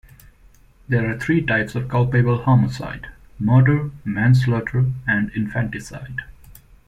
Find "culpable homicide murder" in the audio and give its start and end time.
1.87-3.91